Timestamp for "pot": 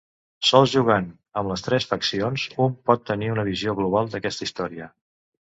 2.91-3.05